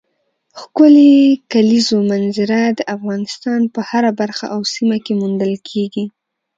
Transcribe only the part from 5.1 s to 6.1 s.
موندل کېږي.